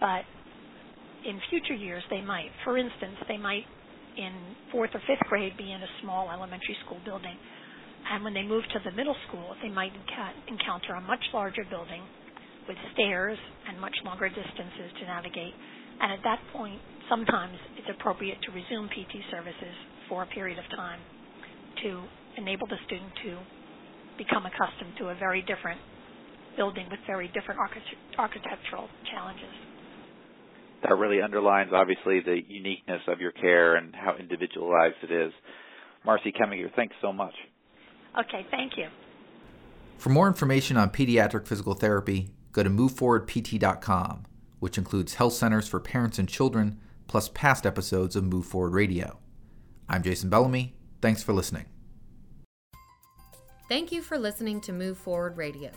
but 0.00 0.22
in 1.26 1.40
future 1.48 1.74
years 1.74 2.02
they 2.10 2.20
might. 2.20 2.50
For 2.64 2.76
instance, 2.76 3.16
they 3.26 3.38
might 3.38 3.64
in 4.18 4.32
fourth 4.72 4.90
or 4.94 5.00
fifth 5.06 5.26
grade 5.28 5.56
be 5.56 5.72
in 5.72 5.80
a 5.80 5.90
small 6.02 6.30
elementary 6.30 6.76
school 6.84 7.00
building 7.04 7.36
and 8.06 8.24
when 8.24 8.34
they 8.34 8.42
move 8.42 8.64
to 8.72 8.80
the 8.84 8.92
middle 8.92 9.16
school, 9.28 9.56
they 9.62 9.68
might 9.68 9.92
encounter 10.48 10.94
a 10.94 11.00
much 11.00 11.22
larger 11.34 11.64
building 11.68 12.02
with 12.68 12.76
stairs 12.94 13.38
and 13.68 13.80
much 13.80 13.94
longer 14.04 14.28
distances 14.28 14.88
to 15.00 15.04
navigate. 15.06 15.52
And 16.00 16.12
at 16.12 16.20
that 16.24 16.40
point, 16.52 16.80
sometimes 17.08 17.56
it's 17.76 17.88
appropriate 17.88 18.38
to 18.42 18.50
resume 18.52 18.88
PT 18.88 19.24
services 19.30 19.74
for 20.08 20.22
a 20.22 20.26
period 20.26 20.58
of 20.58 20.64
time 20.76 21.00
to 21.82 22.02
enable 22.36 22.66
the 22.66 22.76
student 22.86 23.10
to 23.24 23.38
become 24.16 24.46
accustomed 24.46 24.92
to 24.98 25.08
a 25.08 25.14
very 25.14 25.42
different 25.42 25.80
building 26.56 26.86
with 26.90 26.98
very 27.06 27.28
different 27.28 27.60
architectural 28.18 28.88
challenges. 29.12 29.54
That 30.82 30.94
really 30.96 31.22
underlines, 31.22 31.70
obviously, 31.72 32.20
the 32.20 32.40
uniqueness 32.46 33.02
of 33.08 33.20
your 33.20 33.32
care 33.32 33.76
and 33.76 33.94
how 33.94 34.16
individualized 34.18 34.96
it 35.02 35.10
is. 35.10 35.32
Marcy 36.04 36.32
Kaminker, 36.32 36.74
thanks 36.76 36.94
so 37.02 37.12
much. 37.12 37.34
Okay, 38.18 38.46
thank 38.50 38.72
you. 38.76 38.86
For 39.98 40.10
more 40.10 40.28
information 40.28 40.76
on 40.76 40.90
pediatric 40.90 41.46
physical 41.46 41.74
therapy, 41.74 42.30
go 42.52 42.62
to 42.62 42.70
moveforwardpt.com, 42.70 44.24
which 44.60 44.78
includes 44.78 45.14
health 45.14 45.34
centers 45.34 45.68
for 45.68 45.80
parents 45.80 46.18
and 46.18 46.28
children, 46.28 46.80
plus 47.08 47.28
past 47.30 47.66
episodes 47.66 48.14
of 48.14 48.22
Move 48.22 48.46
Forward 48.46 48.74
Radio. 48.74 49.18
I'm 49.88 50.04
Jason 50.04 50.30
Bellamy. 50.30 50.76
Thanks 51.02 51.22
for 51.22 51.32
listening. 51.32 51.64
Thank 53.68 53.90
you 53.90 54.02
for 54.02 54.18
listening 54.18 54.60
to 54.62 54.72
Move 54.72 54.96
Forward 54.96 55.36
Radio. 55.36 55.70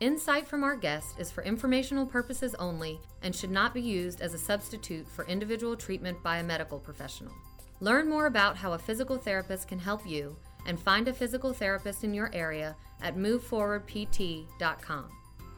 Insight 0.00 0.48
from 0.48 0.64
our 0.64 0.76
guest 0.76 1.18
is 1.18 1.30
for 1.30 1.44
informational 1.44 2.06
purposes 2.06 2.54
only 2.56 2.98
and 3.22 3.34
should 3.34 3.50
not 3.50 3.74
be 3.74 3.80
used 3.80 4.20
as 4.20 4.34
a 4.34 4.38
substitute 4.38 5.06
for 5.08 5.24
individual 5.26 5.76
treatment 5.76 6.22
by 6.22 6.38
a 6.38 6.42
medical 6.42 6.78
professional. 6.78 7.32
Learn 7.80 8.08
more 8.08 8.26
about 8.26 8.56
how 8.56 8.72
a 8.72 8.78
physical 8.78 9.16
therapist 9.16 9.68
can 9.68 9.78
help 9.78 10.06
you 10.06 10.36
and 10.66 10.80
find 10.80 11.06
a 11.06 11.12
physical 11.12 11.52
therapist 11.52 12.04
in 12.04 12.14
your 12.14 12.30
area 12.32 12.74
at 13.02 13.16
moveforwardpt.com. 13.16 15.10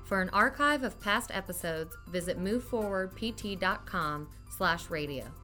For 0.04 0.20
an 0.20 0.30
archive 0.30 0.82
of 0.84 1.00
past 1.00 1.30
episodes, 1.34 1.96
visit 2.08 2.38
moveforwardpt.com/radio. 4.58 5.36